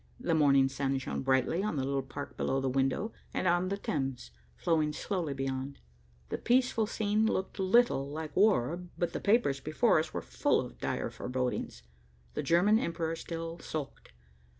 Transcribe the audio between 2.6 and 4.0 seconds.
window and on the